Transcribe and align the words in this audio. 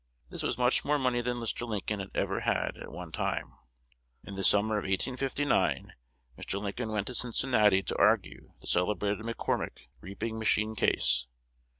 This 0.31 0.41
was 0.41 0.57
much 0.57 0.83
more 0.83 0.97
money 0.97 1.21
than 1.21 1.37
Mr. 1.37 1.67
Lincoln 1.67 1.99
had 1.99 2.09
ever 2.15 2.39
had 2.39 2.75
at 2.79 2.91
one 2.91 3.11
time. 3.11 3.53
In 4.23 4.33
the 4.33 4.43
summer 4.43 4.77
of 4.79 4.81
1859 4.85 5.93
Mr. 6.39 6.59
Lincoln 6.59 6.89
went 6.89 7.05
to 7.05 7.13
Cincinnati 7.13 7.83
to 7.83 7.95
argue 7.99 8.53
the 8.61 8.65
celebrated 8.65 9.19
McCormick 9.23 9.89
reaping 10.01 10.39
machine 10.39 10.75
case. 10.75 11.27